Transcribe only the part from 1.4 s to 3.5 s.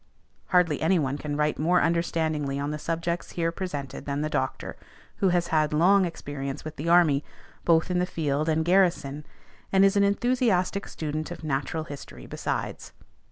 more understandingly on the subjects